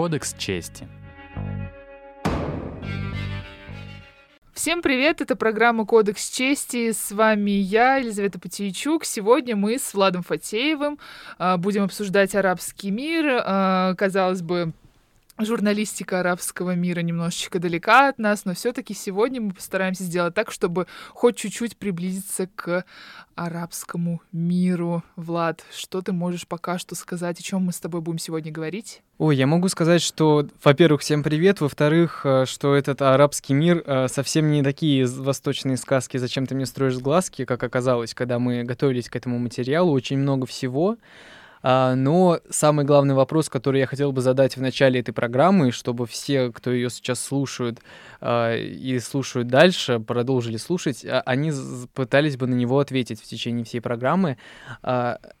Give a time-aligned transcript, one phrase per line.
[0.00, 0.88] Кодекс чести.
[4.54, 6.92] Всем привет, это программа «Кодекс чести».
[6.92, 9.04] С вами я, Елизавета Патиичук.
[9.04, 10.98] Сегодня мы с Владом Фатеевым
[11.36, 13.42] а, будем обсуждать арабский мир.
[13.44, 14.72] А, казалось бы,
[15.44, 20.86] журналистика арабского мира немножечко далека от нас, но все-таки сегодня мы постараемся сделать так, чтобы
[21.10, 22.84] хоть чуть-чуть приблизиться к
[23.34, 25.02] арабскому миру.
[25.16, 29.02] Влад, что ты можешь пока что сказать, о чем мы с тобой будем сегодня говорить?
[29.18, 34.08] Ой, я могу сказать, что, во-первых, всем привет, во-вторых, э, что этот арабский мир э,
[34.08, 39.08] совсем не такие восточные сказки «Зачем ты мне строишь глазки», как оказалось, когда мы готовились
[39.08, 40.96] к этому материалу, очень много всего.
[41.62, 46.06] А, но самый главный вопрос, который я хотел бы задать в начале этой программы, чтобы
[46.06, 47.80] все, кто ее сейчас слушают
[48.20, 51.52] а, и слушают дальше, продолжили слушать, а, они
[51.94, 54.36] пытались бы на него ответить в течение всей программы.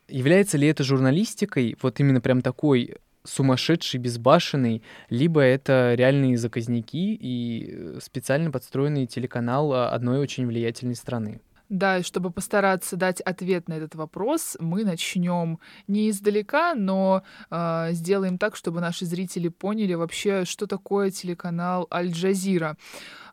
[0.08, 7.96] Является ли это журналистикой, вот именно прям такой сумасшедший, безбашенный, либо это реальные заказники и
[8.02, 11.40] специально подстроенный телеканал одной очень влиятельной страны?
[11.70, 17.90] Да, и чтобы постараться дать ответ на этот вопрос, мы начнем не издалека, но э,
[17.92, 22.76] сделаем так, чтобы наши зрители поняли вообще, что такое телеканал Аль-Джазира.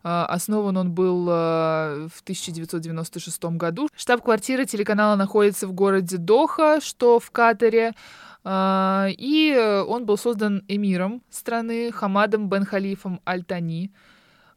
[0.04, 3.88] Э, основан он был э, в 1996 году.
[3.96, 7.94] Штаб-квартира телеканала находится в городе Доха, что в Катаре.
[8.46, 13.90] И он был создан эмиром страны Хамадом бен Халифом Аль-Тани.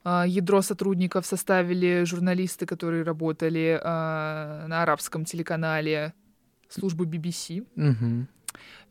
[0.04, 6.14] А, ядро сотрудников составили журналисты, которые работали а, на арабском телеканале
[6.70, 8.28] службы BBC угу.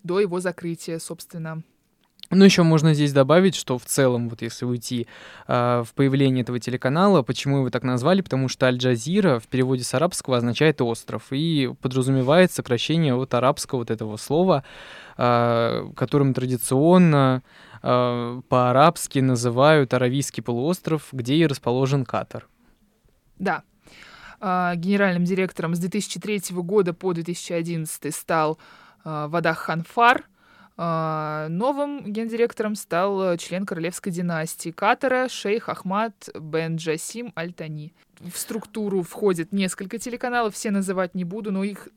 [0.02, 1.62] до его закрытия, собственно.
[2.32, 5.08] Ну, еще можно здесь добавить, что в целом, вот если уйти
[5.48, 8.20] э, в появление этого телеканала, почему его так назвали?
[8.20, 13.90] Потому что Аль-Джазира в переводе с арабского означает остров и подразумевает сокращение от арабского вот
[13.90, 14.62] этого слова,
[15.16, 17.42] э, которым традиционно
[17.82, 22.46] э, по-арабски называют Аравийский полуостров, где и расположен Катар.
[23.38, 23.64] Да.
[24.40, 28.58] Генеральным директором с 2003 года по 2011 стал
[29.04, 30.24] Вадах Ханфар–
[30.80, 37.92] новым гендиректором стал член королевской династии Катара шейх Ахмад бен Джасим Аль-Тани.
[38.20, 41.88] В структуру входит несколько телеканалов, все называть не буду, но их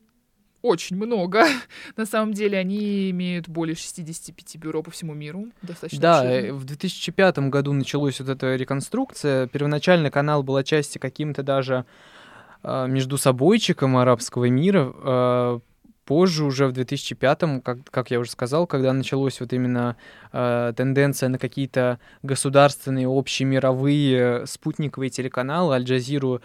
[0.63, 1.45] очень много.
[1.97, 5.49] На самом деле они имеют более 65 бюро по всему миру.
[5.61, 6.47] Достаточно да, обширно.
[6.47, 9.47] Э, в 2005 году началась вот эта реконструкция.
[9.47, 11.85] Первоначально канал был отчасти каким-то даже
[12.63, 14.93] э, между собойчиком арабского мира.
[14.95, 15.59] Э,
[16.13, 19.95] позже, уже в 2005-м, как, как я уже сказал, когда началась вот именно
[20.31, 26.41] э, тенденция на какие-то государственные, общемировые спутниковые телеканалы, Аль-Джазиру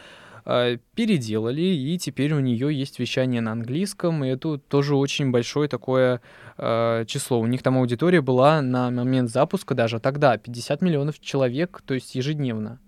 [0.47, 5.69] э, переделали, и теперь у нее есть вещание на английском, и это тоже очень большое
[5.69, 6.23] такое
[6.57, 7.39] э, число.
[7.39, 12.15] У них там аудитория была на момент запуска даже тогда 50 миллионов человек, то есть
[12.15, 12.81] ежедневно.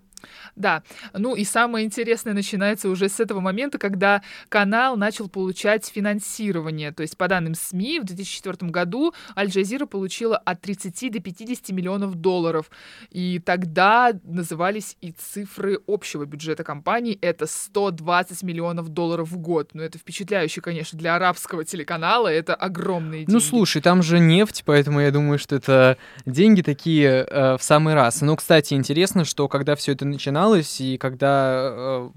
[0.57, 0.83] Да,
[1.13, 6.93] ну и самое интересное начинается уже с этого момента, когда канал начал получать финансирование.
[6.93, 12.15] То есть, по данным СМИ, в 2004 году Аль-Джазира получила от 30 до 50 миллионов
[12.15, 12.71] долларов.
[13.11, 17.19] И тогда назывались и цифры общего бюджета компании.
[17.21, 19.71] Это 120 миллионов долларов в год.
[19.75, 22.29] Ну, это впечатляюще, конечно, для арабского телеканала.
[22.29, 23.33] Это огромные ну, деньги.
[23.33, 27.95] Ну, слушай, там же нефть, поэтому я думаю, что это деньги такие э, в самый
[27.95, 28.21] раз.
[28.21, 32.11] Но, кстати, интересно, что когда все это начиналось, и когда э,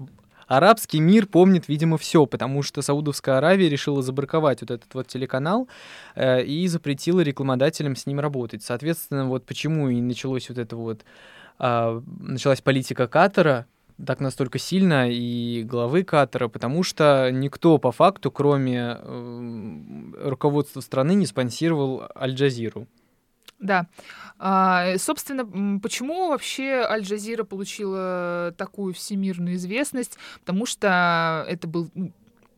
[0.46, 5.68] арабский мир помнит, видимо, все, потому что Саудовская Аравия решила забраковать вот этот вот телеканал
[6.14, 8.62] э, и запретила рекламодателям с ним работать.
[8.62, 11.04] Соответственно, вот почему и началось вот это вот,
[11.58, 13.66] э, началась политика Катара,
[14.04, 21.14] так настолько сильно и главы Катара, потому что никто по факту, кроме э, руководства страны,
[21.14, 22.86] не спонсировал Аль-Джазиру.
[23.64, 23.86] Да.
[24.38, 30.18] А, собственно, почему вообще Аль-Джазира получила такую всемирную известность?
[30.40, 31.90] Потому что это был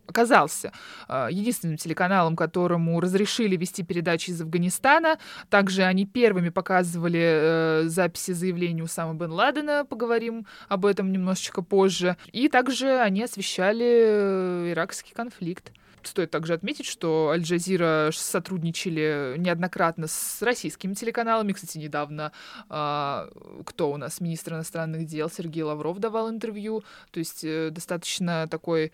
[0.09, 0.73] оказался
[1.09, 5.19] э, единственным телеканалом, которому разрешили вести передачи из Афганистана.
[5.51, 12.17] Также они первыми показывали э, записи заявлений Усама бен Ладена, поговорим об этом немножечко позже.
[12.33, 15.73] И также они освещали э, иракский конфликт.
[16.07, 21.53] Стоит также отметить, что Аль-Джазира сотрудничали неоднократно с российскими телеканалами.
[21.53, 22.33] Кстати, недавно
[22.71, 23.29] э,
[23.65, 26.85] кто у нас, министр иностранных дел Сергей Лавров давал интервью.
[27.11, 28.93] То есть э, достаточно такой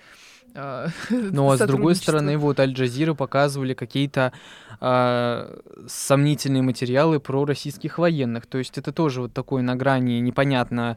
[0.54, 4.32] э, Ну, а с другой стороны, вот Аль-Джазира показывали какие-то
[4.80, 8.46] э, сомнительные материалы про российских военных.
[8.46, 10.96] То есть это тоже вот такое на грани непонятно.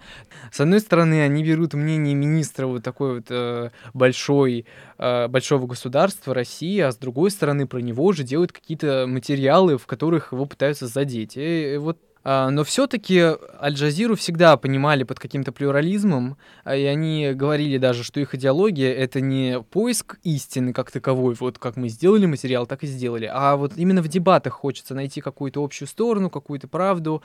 [0.51, 4.65] С одной стороны, они берут мнение министра вот такой вот э, большой,
[4.97, 9.77] э, большого государства, государство, Россия, а с другой стороны про него же делают какие-то материалы,
[9.77, 11.33] в которых его пытаются задеть.
[11.35, 11.97] И вот
[12.27, 13.19] а, но все-таки
[13.61, 19.21] Аль-Джазиру всегда понимали под каким-то плюрализмом, а, и они говорили даже, что их идеология— это
[19.21, 23.73] не поиск истины как таковой, вот как мы сделали материал, так и сделали, а вот
[23.77, 27.21] именно в дебатах хочется найти какую-то общую сторону, какую-то правду.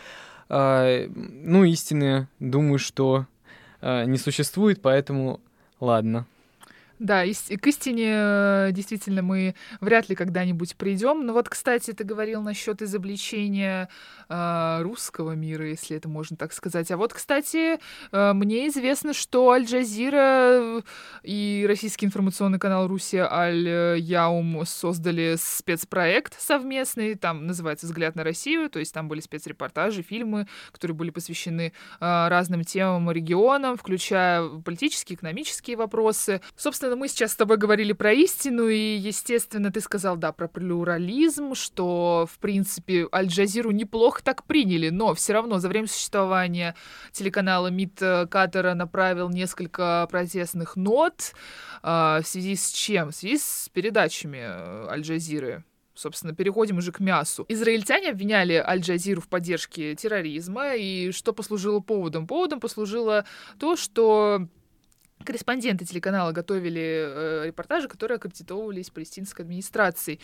[0.48, 3.26] А, ну, истины, думаю, что
[3.82, 5.40] не существует, поэтому
[5.80, 6.26] ладно.
[7.00, 11.24] Да, и к истине э, действительно мы вряд ли когда-нибудь придем.
[11.24, 13.88] Но вот, кстати, ты говорил насчет изобличения
[14.28, 16.90] э, русского мира, если это можно так сказать.
[16.90, 17.78] А вот, кстати,
[18.12, 20.82] э, мне известно, что Аль-Джазира
[21.22, 28.78] и российский информационный канал Руси Аль-Яум создали спецпроект совместный, там называется «Взгляд на Россию», то
[28.78, 35.16] есть там были спецрепортажи, фильмы, которые были посвящены э, разным темам и регионам, включая политические,
[35.16, 36.42] экономические вопросы.
[36.56, 41.54] Собственно, мы сейчас с тобой говорили про истину, и, естественно, ты сказал, да, про плюрализм,
[41.54, 46.74] что, в принципе, Аль-Джазиру неплохо так приняли, но все равно за время существования
[47.12, 51.32] телеканала МИД Катара направил несколько протестных нот
[51.82, 53.10] э, в связи с чем?
[53.10, 55.64] В связи с передачами э, Аль-Джазиры.
[55.94, 57.44] Собственно, переходим уже к мясу.
[57.48, 62.26] Израильтяне обвиняли Аль-Джазиру в поддержке терроризма, и что послужило поводом?
[62.26, 63.26] Поводом послужило
[63.58, 64.48] то, что
[65.24, 70.20] корреспонденты телеканала готовили э, репортажи, которые аккредитовывались палестинской администрацией.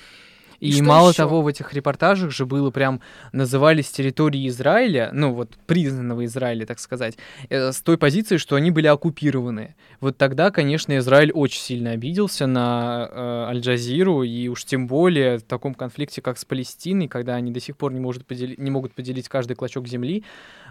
[0.60, 1.18] И, и мало еще?
[1.18, 3.00] того, в этих репортажах же было прям
[3.32, 7.16] назывались территории Израиля, ну вот признанного Израиля, так сказать,
[7.48, 9.74] э, с той позиции, что они были оккупированы.
[10.00, 15.42] Вот тогда, конечно, Израиль очень сильно обиделся на э, Аль-Джазиру, и уж тем более в
[15.42, 18.92] таком конфликте, как с Палестиной, когда они до сих пор не, может подели- не могут
[18.92, 20.24] поделить каждый клочок земли,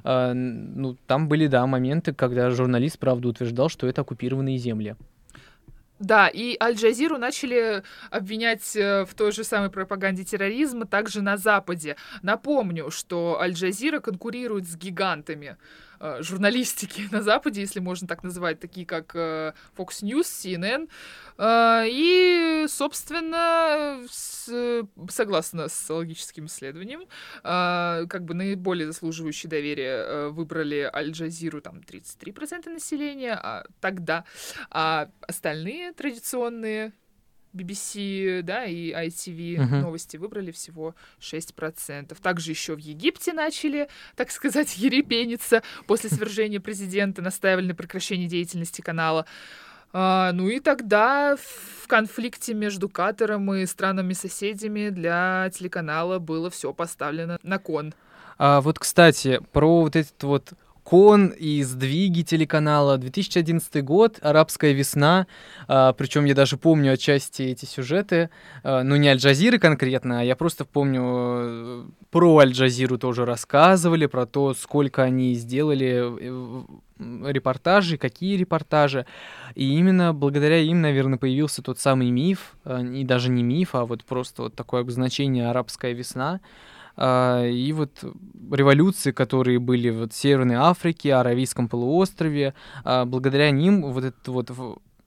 [0.04, 4.96] э, ну там были, да, моменты, когда журналист, правда, утверждал, что это оккупированные земли.
[6.00, 7.82] Да, и Аль-Джазиру начали
[8.12, 11.96] обвинять э, в той же самой пропаганде терроризма также на Западе.
[12.22, 15.56] Напомню, что Аль-Джазира конкурирует с гигантами
[16.20, 20.90] журналистики на Западе, если можно так называть, такие как э, Fox News, CNN.
[21.38, 27.02] Э, и, собственно, с, согласно с логическим исследованием,
[27.44, 34.26] э, как бы наиболее заслуживающие доверия э, выбрали Аль-Джазиру там 33% населения, а тогда,
[34.70, 36.94] а остальные традиционные
[37.56, 39.82] BBC, да, и ITV uh-huh.
[39.82, 42.16] новости выбрали всего 6%.
[42.22, 48.82] Также еще в Египте начали, так сказать, ерепениться после свержения президента, настаивали на прекращении деятельности
[48.82, 49.26] канала.
[49.94, 57.40] А, ну и тогда в конфликте между Катаром и странами-соседями для телеканала было все поставлено
[57.44, 57.94] на кон.
[58.38, 60.54] А вот, кстати, про вот этот вот
[60.86, 62.98] кон и сдвиги телеканала.
[62.98, 65.26] 2011 год, арабская весна,
[65.68, 68.30] а, причем я даже помню отчасти эти сюжеты,
[68.64, 74.28] а, ну не Аль-Джазиры конкретно, а я просто помню э, про Аль-Джазиру тоже рассказывали, про
[74.28, 76.64] то, сколько они сделали э,
[77.32, 79.08] репортажи, какие репортажи.
[79.56, 83.88] И именно благодаря им, наверное, появился тот самый миф, а, и даже не миф, а
[83.88, 86.42] вот просто вот такое обозначение «арабская весна»,
[86.98, 88.04] и вот
[88.52, 92.54] революции, которые были вот в Северной Африке, Аравийском полуострове,
[92.84, 94.52] а, благодаря ним вот этот вот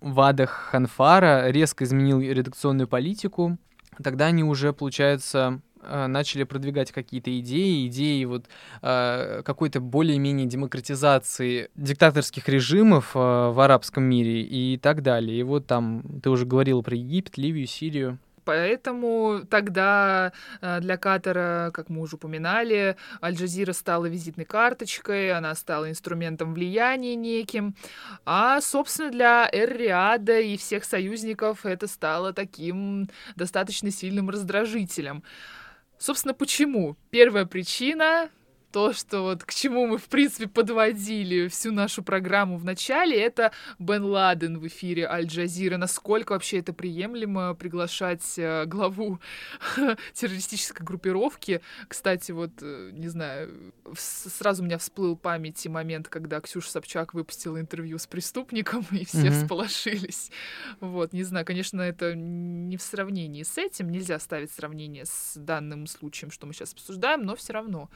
[0.00, 3.58] Вадах Ханфара резко изменил редакционную политику.
[4.02, 8.46] Тогда они уже, получается, а, начали продвигать какие-то идеи, идеи вот
[8.80, 15.40] какой-то более-менее демократизации диктаторских режимов в арабском мире и так далее.
[15.40, 18.18] И вот там ты уже говорил про Египет, Ливию, Сирию.
[18.49, 25.90] Поэтому тогда э, для Катара, как мы уже упоминали, Аль-Джазира стала визитной карточкой, она стала
[25.90, 27.75] инструментом влияния неким,
[28.25, 35.23] а, собственно, для Эр-Риада и всех союзников это стало таким достаточно сильным раздражителем.
[35.99, 36.97] Собственно, почему?
[37.11, 38.31] Первая причина
[38.70, 43.52] то, что вот к чему мы, в принципе, подводили всю нашу программу в начале, это
[43.78, 45.76] Бен Ладен в эфире Аль-Джазира.
[45.76, 49.20] Насколько вообще это приемлемо приглашать э, главу
[50.12, 51.62] террористической группировки?
[51.88, 57.58] Кстати, вот, э, не знаю, сразу у меня всплыл памяти момент, когда Ксюша Собчак выпустила
[57.58, 59.42] интервью с преступником, и все mm-hmm.
[59.42, 60.30] всполошились.
[60.80, 65.87] Вот, не знаю, конечно, это не в сравнении с этим, нельзя ставить сравнение с данным
[65.87, 67.88] случаем, что мы сейчас обсуждаем, но все равно.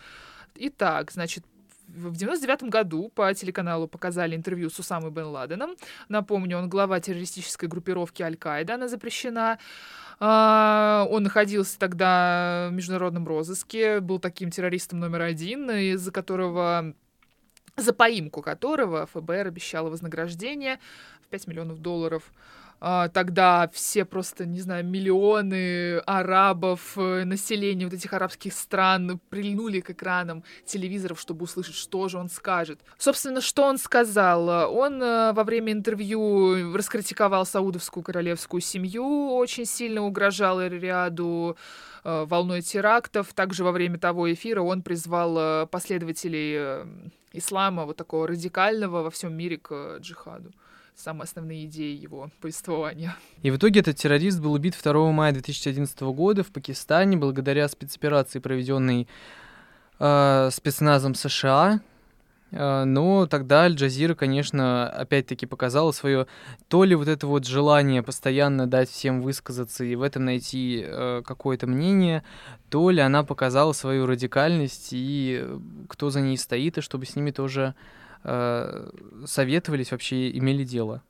[0.54, 1.44] Итак, значит,
[1.88, 5.76] в 99 году по телеканалу показали интервью с Усамой Бен Ладеном.
[6.08, 9.58] Напомню, он глава террористической группировки Аль-Каида, она запрещена.
[10.20, 16.94] А, он находился тогда в международном розыске, был таким террористом номер один, из-за которого
[17.76, 20.78] за поимку которого ФБР обещало вознаграждение
[21.22, 22.30] в 5 миллионов долларов.
[22.84, 29.78] А, тогда все просто, не знаю, миллионы арабов, э, населения вот этих арабских стран прильнули
[29.78, 32.80] к экранам телевизоров, чтобы услышать, что же он скажет.
[32.98, 34.48] Собственно, что он сказал?
[34.76, 41.56] Он э, во время интервью раскритиковал саудовскую королевскую семью, очень сильно угрожал Риаду
[42.02, 43.32] э, волной терактов.
[43.32, 46.84] Также во время того эфира он призвал последователей
[47.32, 50.50] ислама, вот такого радикального во всем мире к джихаду
[50.96, 53.16] самые основные идеи его повествования.
[53.42, 58.38] И в итоге этот террорист был убит 2 мая 2011 года в Пакистане благодаря спецоперации,
[58.38, 59.08] проведенной
[59.98, 61.80] э, спецназом США.
[62.52, 66.26] Э, но тогда Аль-Джазира, конечно, опять-таки показала свое
[66.68, 71.22] то ли вот это вот желание постоянно дать всем высказаться и в этом найти э,
[71.24, 72.22] какое-то мнение,
[72.70, 75.46] то ли она показала свою радикальность и
[75.88, 77.74] кто за ней стоит, и чтобы с ними тоже
[78.24, 81.02] советовались, вообще имели дело.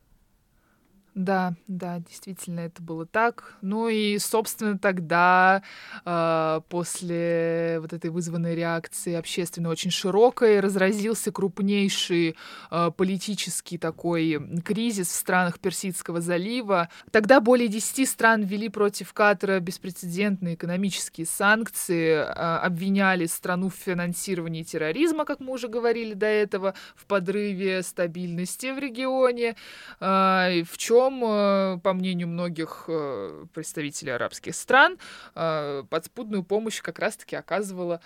[1.15, 3.57] Да, да, действительно, это было так.
[3.61, 5.63] Ну и, собственно, тогда,
[6.07, 12.35] э, после вот этой вызванной реакции общественно очень широкой, разразился крупнейший
[12.71, 16.89] э, политический такой кризис в странах Персидского залива.
[17.11, 24.63] Тогда более 10 стран ввели против Катара беспрецедентные экономические санкции, э, обвиняли страну в финансировании
[24.63, 29.57] терроризма, как мы уже говорили до этого, в подрыве стабильности в регионе,
[30.01, 34.99] э, в чем чем, э, по мнению многих э, представителей арабских стран,
[35.35, 38.01] э, подспудную помощь как раз-таки оказывала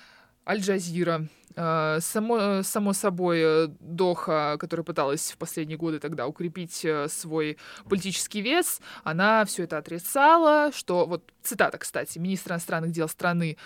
[0.46, 1.28] Аль-Джазира.
[1.56, 7.56] Само, само собой, Доха, которая пыталась в последние годы тогда укрепить свой
[7.88, 13.56] политический вес, она все это отрицала, что, вот цитата, кстати, министр иностранных дел страны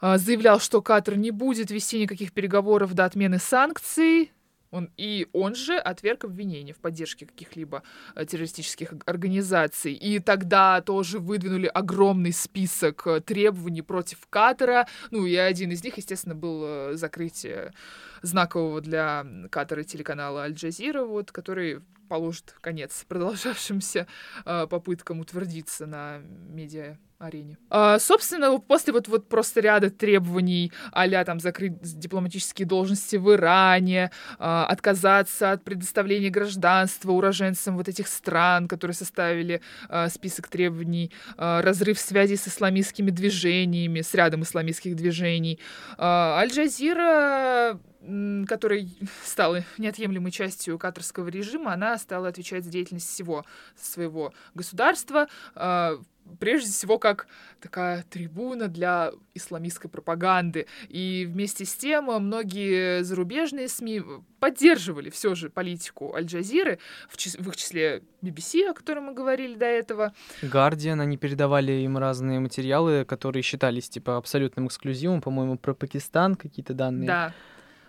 [0.00, 4.30] заявлял, что Катар не будет вести никаких переговоров до отмены санкций,
[4.74, 7.82] он, и он же отверг обвинения в поддержке каких-либо
[8.16, 9.92] э, террористических организаций.
[9.92, 14.86] И тогда тоже выдвинули огромный список э, требований против Катара.
[15.12, 17.72] Ну, и один из них, естественно, был э, закрытие
[18.24, 24.06] знакового для Катара телеканала Аль-Джазира, вот, который положит конец продолжавшимся
[24.44, 27.58] э, попыткам утвердиться на медиа арене.
[27.70, 34.10] А, собственно, после вот, вот просто ряда требований а там закрыть дипломатические должности в Иране,
[34.38, 41.62] а, отказаться от предоставления гражданства уроженцам вот этих стран, которые составили а, список требований, а,
[41.62, 45.60] разрыв связи с исламистскими движениями, с рядом исламистских движений.
[45.96, 47.78] А, Аль-Джазира
[48.46, 48.88] который
[49.24, 53.44] стал неотъемлемой частью катарского режима, она стала отвечать за деятельность всего
[53.76, 55.98] своего государства, а,
[56.38, 57.26] прежде всего как
[57.60, 60.66] такая трибуна для исламистской пропаганды.
[60.88, 64.02] И вместе с тем многие зарубежные СМИ
[64.40, 69.66] поддерживали все же политику Аль-Джазиры, в, в их числе BBC, о котором мы говорили до
[69.66, 70.12] этого.
[70.42, 76.74] Guardian, они передавали им разные материалы, которые считались типа абсолютным эксклюзивом, по-моему, про Пакистан какие-то
[76.74, 77.06] данные.
[77.06, 77.34] Да.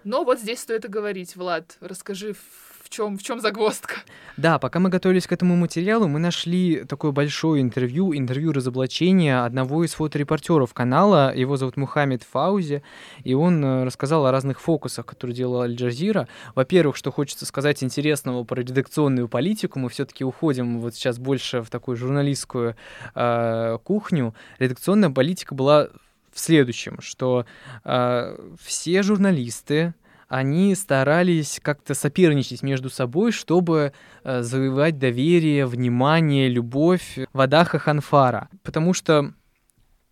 [0.05, 2.35] Но вот здесь стоит и говорить, Влад, расскажи,
[2.83, 3.95] в чем, в чем загвоздка?
[4.37, 9.83] Да, пока мы готовились к этому материалу, мы нашли такое большое интервью, интервью разоблачения одного
[9.83, 11.35] из фоторепортеров канала.
[11.35, 12.83] Его зовут Мухаммед Фаузи,
[13.23, 16.27] и он э, рассказал о разных фокусах, которые делала Аль-Джазира.
[16.53, 21.71] Во-первых, что хочется сказать интересного про редакционную политику, мы все-таки уходим вот сейчас больше в
[21.71, 22.75] такую журналистскую
[23.15, 24.35] э, кухню.
[24.59, 25.89] Редакционная политика была
[26.35, 27.45] в следующем, что
[27.85, 29.93] э, все журналисты,
[30.27, 38.49] они старались как-то соперничать между собой, чтобы э, завоевать доверие, внимание, любовь Вадаха Ханфара.
[38.63, 39.33] Потому что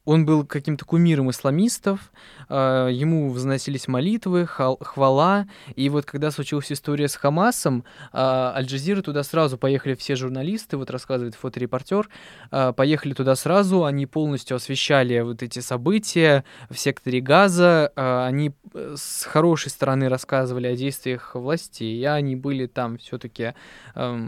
[0.05, 2.12] он был каким-то кумиром исламистов,
[2.50, 9.24] э, ему возносились молитвы, хвала, и вот когда случилась история с Хамасом, э, Аль-Джазира туда
[9.24, 12.10] сразу поехали все журналисты, вот рассказывает фоторепортер,
[12.51, 18.51] э, поехали туда сразу, они полностью освещали вот эти события в секторе Газа, э, они
[18.74, 23.53] с хорошей стороны рассказывали о действиях властей, и они были там все-таки...
[23.95, 24.27] Э,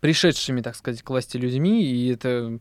[0.00, 2.58] пришедшими, так сказать, к власти людьми, и это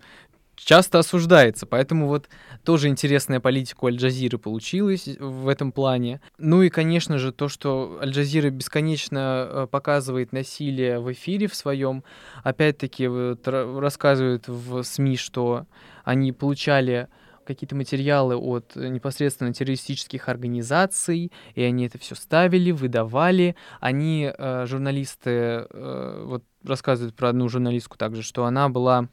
[0.55, 1.65] часто осуждается.
[1.65, 2.29] Поэтому вот
[2.63, 6.21] тоже интересная политика у Аль-Джазиры получилась в этом плане.
[6.37, 12.03] Ну и, конечно же, то, что Аль-Джазира бесконечно э, показывает насилие в эфире в своем.
[12.43, 15.65] Опять-таки вот, рассказывают в СМИ, что
[16.03, 17.07] они получали
[17.45, 23.55] какие-то материалы от непосредственно террористических организаций, и они это все ставили, выдавали.
[23.79, 25.29] Они, э, журналисты,
[25.69, 29.09] э, вот рассказывают про одну журналистку также, что она была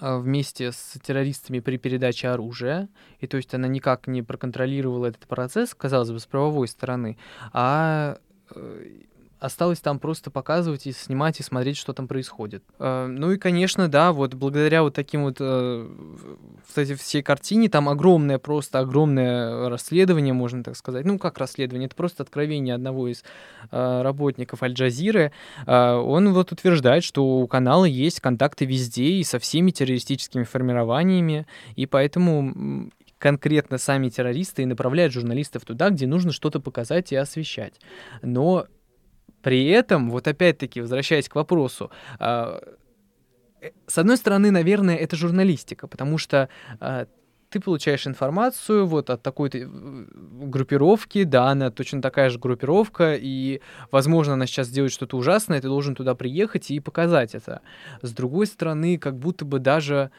[0.00, 2.88] вместе с террористами при передаче оружия,
[3.20, 7.18] и то есть она никак не проконтролировала этот процесс, казалось бы, с правовой стороны,
[7.52, 8.18] а
[8.54, 8.86] э,
[9.40, 12.62] осталось там просто показывать и снимать и смотреть, что там происходит.
[12.78, 15.88] Э, ну и, конечно, да, вот благодаря вот таким вот, э,
[16.66, 21.04] кстати, всей картине, там огромное, просто огромное расследование, можно так сказать.
[21.04, 21.86] Ну, как расследование?
[21.86, 23.24] Это просто откровение одного из
[23.70, 25.32] э, работников Аль-Джазиры.
[25.66, 31.86] Он вот утверждает, что у канала есть контакты везде и со всеми террористическими формированиями, и
[31.86, 37.74] поэтому конкретно сами террористы и направляют журналистов туда, где нужно что-то показать и освещать.
[38.22, 38.66] Но
[39.48, 42.60] при этом, вот опять-таки, возвращаясь к вопросу, а,
[43.62, 46.50] э, с одной стороны, наверное, это журналистика, потому что
[46.80, 47.06] а,
[47.48, 53.62] ты получаешь информацию вот от такой-то э, группировки, да, она точно такая же группировка, и,
[53.90, 57.62] возможно, она сейчас делает что-то ужасное, ты должен туда приехать и показать это.
[58.02, 60.10] С другой стороны, как будто бы даже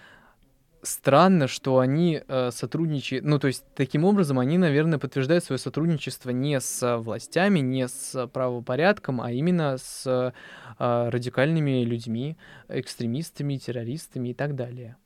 [0.81, 6.29] странно, что они э, сотрудничают, ну, то есть, таким образом, они, наверное, подтверждают свое сотрудничество
[6.29, 10.31] не с властями, не с правопорядком, а именно с э,
[10.77, 14.97] радикальными людьми, экстремистами, террористами и так далее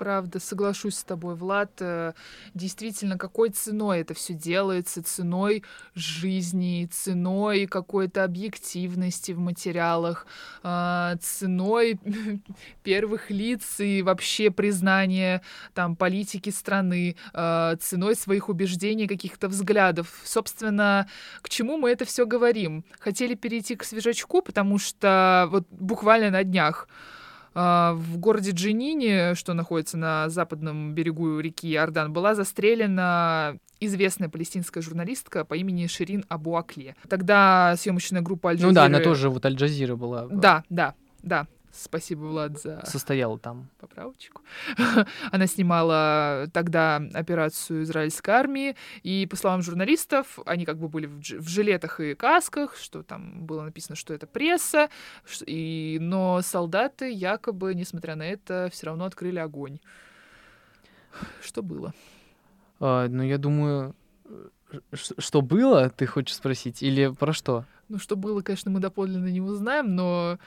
[0.00, 1.72] правда, соглашусь с тобой, Влад.
[1.80, 2.14] Э,
[2.54, 5.02] действительно, какой ценой это все делается?
[5.02, 5.62] Ценой
[5.94, 10.26] жизни, ценой какой-то объективности в материалах,
[10.62, 12.00] э, ценой
[12.82, 15.42] первых лиц и вообще признания
[15.74, 20.22] там политики страны, э, ценой своих убеждений, каких-то взглядов.
[20.24, 21.08] Собственно,
[21.42, 22.84] к чему мы это все говорим?
[23.00, 26.88] Хотели перейти к свежачку, потому что вот буквально на днях
[27.54, 35.44] в городе Джинине, что находится на западном берегу реки Иордан, была застрелена известная палестинская журналистка
[35.44, 36.94] по имени Ширин Абу Акле.
[37.08, 38.68] Тогда съемочная группа Аль-Джазиры...
[38.68, 40.26] Ну да, она тоже вот Аль-Джазира была.
[40.28, 41.46] Да, да, да.
[41.72, 42.84] Спасибо, Влад, за...
[42.84, 43.68] Состояла там.
[43.78, 44.42] Поправочку.
[45.30, 51.18] Она снимала тогда операцию израильской армии, и, по словам журналистов, они как бы были в,
[51.20, 54.90] дж- в жилетах и касках, что там было написано, что это пресса,
[55.46, 55.98] и...
[56.00, 59.78] но солдаты якобы, несмотря на это, все равно открыли огонь.
[61.42, 61.94] Что было?
[62.80, 63.94] А, ну, я думаю,
[64.92, 67.64] что было, ты хочешь спросить, или про что?
[67.90, 70.38] Ну, что было, конечно, мы доподлинно не узнаем, но...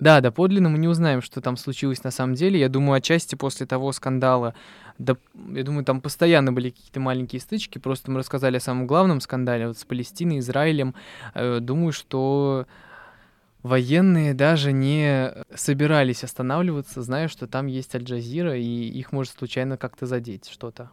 [0.00, 2.60] Да, доподлинно мы не узнаем, что там случилось на самом деле.
[2.60, 4.54] Я думаю, отчасти после того скандала,
[4.98, 5.16] да,
[5.54, 9.68] я думаю, там постоянно были какие-то маленькие стычки, просто мы рассказали о самом главном скандале
[9.68, 10.94] вот с Палестиной, Израилем.
[11.32, 12.66] Э, думаю, что
[13.62, 20.04] военные даже не собирались останавливаться, зная, что там есть Аль-Джазира, и их может случайно как-то
[20.04, 20.90] задеть что-то.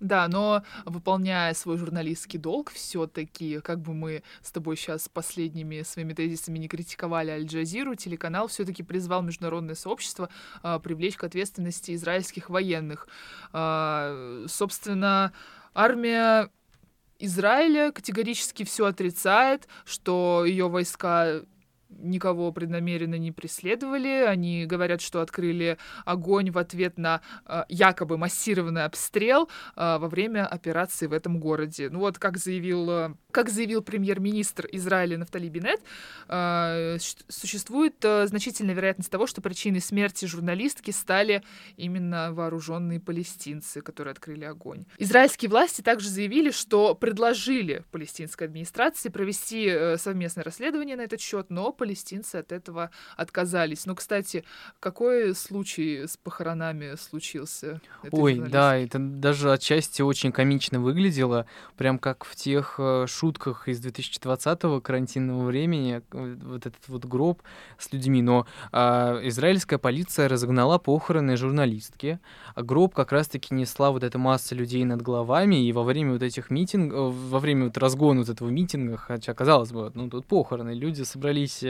[0.00, 6.14] Да, но выполняя свой журналистский долг, все-таки, как бы мы с тобой сейчас последними своими
[6.14, 10.30] тезисами не критиковали Аль-Джазиру, телеканал все-таки призвал международное сообщество
[10.62, 13.08] а, привлечь к ответственности израильских военных.
[13.52, 15.34] А, собственно,
[15.74, 16.50] армия
[17.18, 21.42] Израиля категорически все отрицает, что ее войска
[21.98, 24.24] никого преднамеренно не преследовали.
[24.26, 30.46] Они говорят, что открыли огонь в ответ на э, якобы массированный обстрел э, во время
[30.46, 31.88] операции в этом городе.
[31.90, 35.80] Ну вот, как заявил, э, как заявил премьер-министр Израиля Нафтали Бинет,
[36.28, 36.98] э,
[37.28, 41.42] существует э, значительная вероятность того, что причиной смерти журналистки стали
[41.76, 44.84] именно вооруженные палестинцы, которые открыли огонь.
[44.98, 51.46] Израильские власти также заявили, что предложили палестинской администрации провести э, совместное расследование на этот счет,
[51.50, 53.86] но палестинцы от этого отказались.
[53.86, 54.44] Ну, кстати,
[54.80, 57.80] какой случай с похоронами случился?
[58.12, 61.46] Ой, да, это даже отчасти очень комично выглядело,
[61.78, 67.40] прям как в тех э, шутках из 2020-го карантинного времени, вот этот вот гроб
[67.78, 68.20] с людьми.
[68.20, 68.78] Но э,
[69.28, 72.20] израильская полиция разогнала похороны журналистки,
[72.54, 76.22] а гроб как раз-таки несла вот эта масса людей над головами, и во время вот
[76.22, 80.74] этих митингов, во время вот разгона вот этого митинга, хотя, казалось бы, ну, тут похороны,
[80.74, 81.64] люди собрались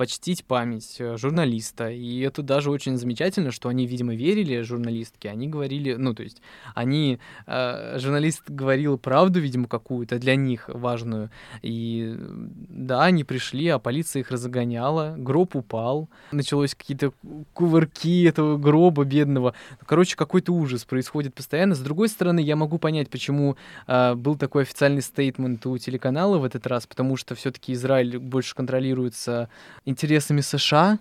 [0.00, 1.90] почтить память э, журналиста.
[1.90, 5.28] И это даже очень замечательно, что они, видимо, верили журналистке.
[5.28, 6.40] Они говорили, ну, то есть,
[6.74, 11.28] они, э, журналист говорил правду, видимо, какую-то для них важную.
[11.60, 17.12] И да, они пришли, а полиция их разгоняла, гроб упал, началось какие-то
[17.52, 19.52] кувырки этого гроба бедного.
[19.84, 21.74] Короче, какой-то ужас происходит постоянно.
[21.74, 26.44] С другой стороны, я могу понять, почему э, был такой официальный стейтмент у телеканала в
[26.44, 29.48] этот раз, потому что все-таки Израиль больше контролирует с
[29.84, 30.98] интересами США,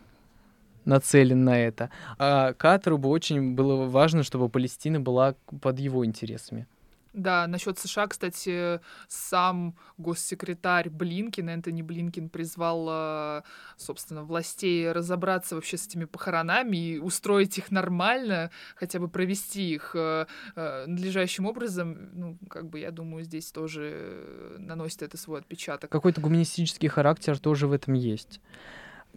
[0.85, 1.89] нацелен на это.
[2.17, 6.67] А Катару бы очень было важно, чтобы Палестина была под его интересами.
[7.13, 13.41] Да, насчет США, кстати, сам госсекретарь Блинкин, Энтони Блинкин, призвал, э,
[13.77, 19.91] собственно, властей разобраться вообще с этими похоронами и устроить их нормально, хотя бы провести их
[19.95, 22.09] э, э, надлежащим образом.
[22.13, 25.89] Ну, как бы, я думаю, здесь тоже наносит это свой отпечаток.
[25.89, 28.39] Какой-то гуманистический характер тоже в этом есть.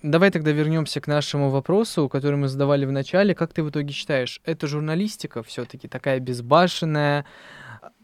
[0.03, 3.37] Давай тогда вернемся к нашему вопросу, который мы задавали в начале.
[3.37, 7.25] Как ты в итоге считаешь, это журналистика все-таки такая безбашенная,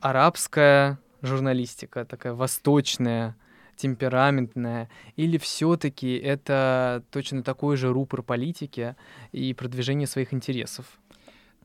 [0.01, 3.35] арабская журналистика, такая восточная,
[3.75, 8.95] темпераментная, или все-таки это точно такой же рупор политики
[9.33, 10.87] и продвижение своих интересов?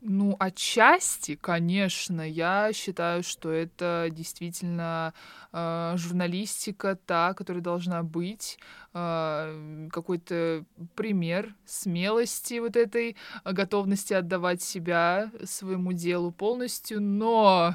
[0.06, 5.14] Ну, отчасти, конечно, я считаю, что это действительно
[5.50, 8.58] э, журналистика та, которая должна быть,
[8.92, 17.74] э, какой-то пример смелости вот этой, готовности отдавать себя своему делу полностью, но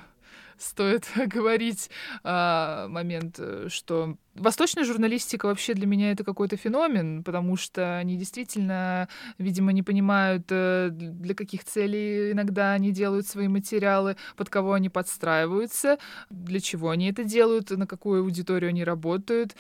[0.60, 1.90] стоит говорить
[2.24, 8.16] а, момент, э, что Восточная журналистика вообще для меня это какой-то феномен, потому что они
[8.16, 14.74] действительно, видимо, не понимают, э, для каких целей иногда они делают свои материалы, под кого
[14.74, 15.98] они подстраиваются,
[16.30, 19.56] для чего они это делают, на какую аудиторию они работают,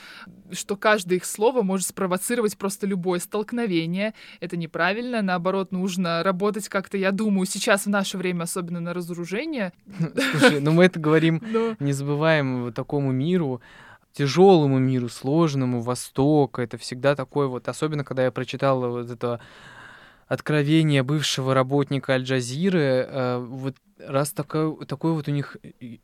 [0.51, 4.13] что каждое их слово может спровоцировать просто любое столкновение.
[4.39, 9.73] Это неправильно, наоборот, нужно работать как-то, я думаю, сейчас в наше время, особенно на разоружение.
[10.31, 11.41] Слушай, ну мы это говорим,
[11.79, 13.61] не забываем такому миру,
[14.13, 16.61] тяжелому миру, сложному, Востока.
[16.61, 19.39] Это всегда такой вот, особенно когда я прочитал вот это
[20.27, 25.57] откровение бывшего работника Аль-Джазиры, э, вот раз такое, такое вот у них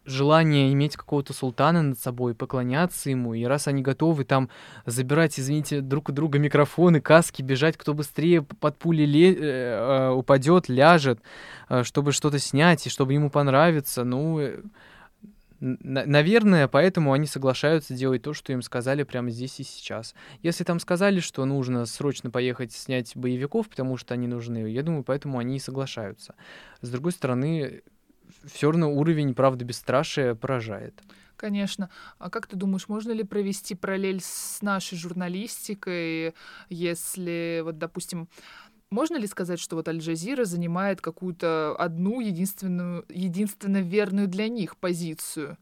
[0.04, 4.50] желание иметь какого-то султана над собой, поклоняться ему, и раз они готовы там
[4.86, 10.10] забирать, извините, друг у друга микрофоны, каски, бежать, кто быстрее под пули ле- э, э,
[10.10, 11.20] упадет, ляжет,
[11.70, 14.58] э, чтобы что-то снять, и чтобы ему понравится, ну, э,
[15.60, 20.14] Наверное, поэтому они соглашаются делать то, что им сказали прямо здесь и сейчас.
[20.42, 25.04] Если там сказали, что нужно срочно поехать снять боевиков, потому что они нужны, я думаю,
[25.04, 26.36] поэтому они и соглашаются.
[26.82, 27.84] С другой стороны,
[28.46, 31.02] все равно уровень правды бесстрашия поражает.
[31.38, 31.90] Конечно.
[32.18, 36.34] А как ты думаешь, можно ли провести параллель с нашей журналистикой,
[36.70, 38.30] если, вот, допустим,
[38.90, 45.58] можно ли сказать, что вот Аль-Джазира занимает какую-то одну единственную, единственно верную для них позицию?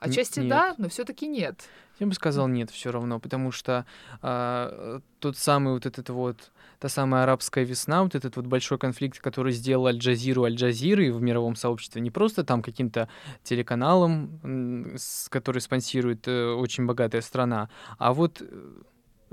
[0.00, 0.48] Отчасти нет.
[0.48, 1.68] да, но все-таки нет.
[1.98, 3.84] Я бы сказал нет, все равно, потому что
[4.22, 9.18] э, тот самый вот этот вот та самая арабская весна, вот этот вот большой конфликт,
[9.18, 13.08] который сделал Аль-Джазиру Аль-Джазиры в мировом сообществе, не просто там каким-то
[13.42, 18.46] телеканалом, с, который спонсирует э, очень богатая страна, а вот э,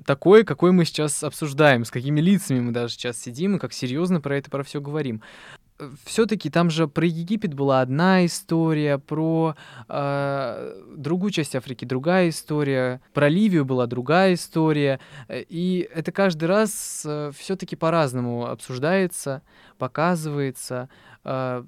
[0.03, 4.21] такой, какой мы сейчас обсуждаем, с какими лицами мы даже сейчас сидим и как серьезно
[4.21, 5.21] про это, про все говорим.
[6.05, 9.55] Все-таки там же про Египет была одна история, про
[9.89, 17.03] э, другую часть Африки другая история, про Ливию была другая история, и это каждый раз
[17.05, 19.41] э, все-таки по-разному обсуждается,
[19.77, 20.87] показывается.
[21.25, 21.65] Э,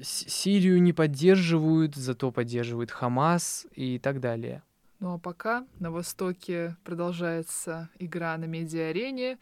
[0.00, 4.62] Сирию не поддерживают, зато поддерживают Хамас и так далее.
[5.06, 9.38] Ну а пока на Востоке продолжается игра на медиа-арене,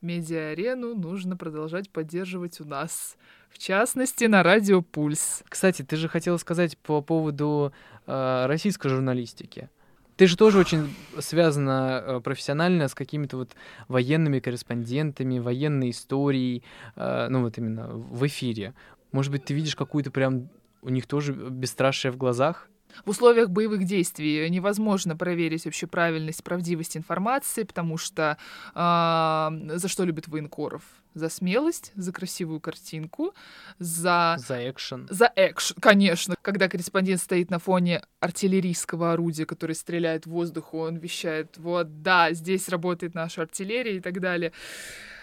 [0.00, 3.16] медиа-арену нужно продолжать поддерживать у нас.
[3.50, 5.42] В частности, на радио «Пульс».
[5.48, 7.72] Кстати, ты же хотела сказать по поводу
[8.06, 9.68] э, российской журналистики.
[10.14, 13.56] Ты же тоже очень связана э, профессионально с какими-то вот
[13.88, 16.62] военными корреспондентами, военной историей,
[16.94, 18.72] э, ну вот именно в эфире.
[19.10, 20.48] Может быть, ты видишь какую-то прям
[20.80, 22.68] у них тоже бесстрашие в глазах?
[23.04, 28.38] В условиях боевых действий невозможно проверить вообще правильность, правдивость информации, потому что
[28.74, 30.82] э, за что любят военкоров?
[31.14, 33.34] За смелость, за красивую картинку,
[33.78, 34.36] за...
[34.46, 35.08] За экшен.
[35.10, 36.36] За экшен, конечно.
[36.42, 42.32] Когда корреспондент стоит на фоне артиллерийского орудия, которое стреляет в воздух, он вещает, вот, да,
[42.32, 44.52] здесь работает наша артиллерия и так далее.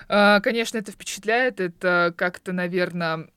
[0.09, 3.29] Э, конечно, это впечатляет, это как-то, наверное,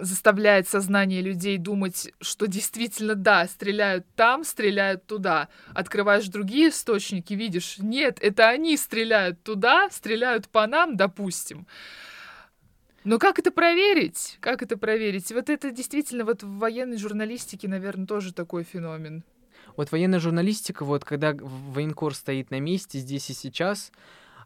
[0.00, 5.48] заставляет сознание людей думать, что действительно, да, стреляют там, стреляют туда.
[5.74, 11.66] Открываешь другие источники, видишь, нет, это они стреляют туда, стреляют по нам, допустим.
[13.04, 14.38] Но как это проверить?
[14.40, 15.30] Как это проверить?
[15.30, 19.24] Вот это действительно вот в военной журналистике, наверное, тоже такой феномен.
[19.76, 23.92] Вот военная журналистика, вот когда военкор стоит на месте здесь и сейчас,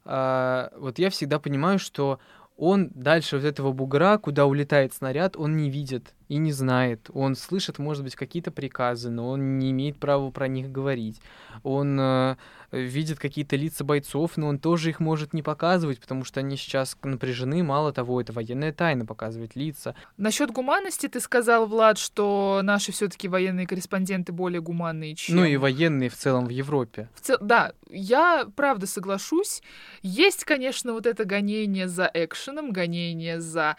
[0.05, 2.19] э, вот я всегда понимаю, что
[2.59, 6.15] он дальше вот этого бугра, куда улетает снаряд, он не видит.
[6.29, 7.11] И не знает.
[7.13, 11.21] Он слышит, может быть, какие-то приказы, но он не имеет права про них говорить.
[11.63, 12.37] Он э,
[12.71, 16.97] видит какие-то лица бойцов, но он тоже их может не показывать, потому что они сейчас
[17.03, 17.63] напряжены.
[17.63, 19.95] Мало того, это военная тайна показывать лица.
[20.17, 25.37] Насчет гуманности ты сказал, Влад, что наши все-таки военные корреспонденты более гуманные, чем...
[25.37, 27.09] Ну и военные в целом в Европе.
[27.15, 27.39] В цел...
[27.41, 29.63] Да, я правда соглашусь.
[30.03, 33.77] Есть, конечно, вот это гонение за экшеном, гонение за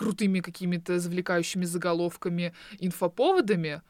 [0.00, 3.82] крутыми какими-то завлекающими заголовками, инфоповодами,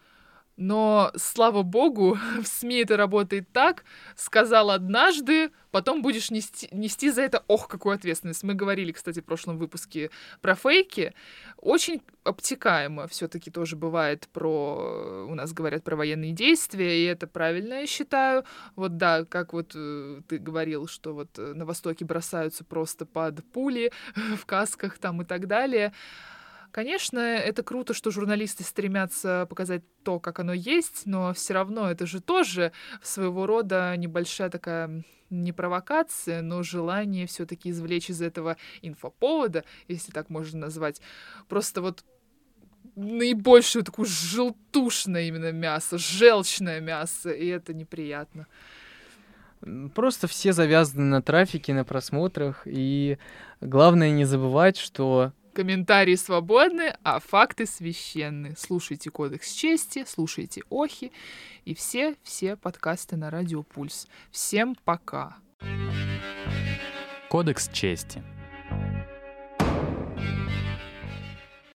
[0.61, 3.85] но, слава богу, в СМИ это работает так.
[4.15, 8.43] Сказал однажды, потом будешь нести, нести за это, ох, какую ответственность.
[8.43, 10.11] Мы говорили, кстати, в прошлом выпуске
[10.43, 11.15] про фейки.
[11.57, 15.27] Очень обтекаемо все-таки тоже бывает про...
[15.31, 18.45] У нас говорят про военные действия, и это правильно, я считаю.
[18.77, 23.43] Вот да, как вот э, ты говорил, что вот э, на Востоке бросаются просто под
[23.51, 23.93] пули
[24.37, 25.95] в касках там и так далее.
[26.73, 32.07] Конечно, это круто, что журналисты стремятся показать то, как оно есть, но все равно это
[32.07, 39.65] же тоже своего рода небольшая такая не провокация, но желание все-таки извлечь из этого инфоповода,
[39.89, 41.01] если так можно назвать,
[41.49, 42.05] просто вот
[42.95, 48.47] наибольшую такую желтушное именно мясо, желчное мясо, и это неприятно.
[49.95, 53.19] Просто все завязаны на трафике, на просмотрах, и
[53.61, 58.55] главное не забывать, что Комментарии свободны, а факты священны.
[58.57, 61.13] Слушайте Кодекс чести, слушайте Охи
[61.65, 64.09] и все-все подкасты на Радио Пульс.
[64.31, 65.37] Всем пока.
[67.29, 68.23] Кодекс чести.